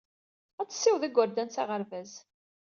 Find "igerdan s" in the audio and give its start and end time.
1.07-1.57